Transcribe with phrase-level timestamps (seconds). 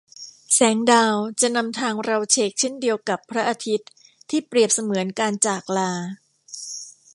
[0.53, 3.89] แสงดาวจะนำทางเราเฉกเช่นเดียวกับพระอาทิตย์
[4.29, 5.91] ที่เปรียบเสมือนการจากลา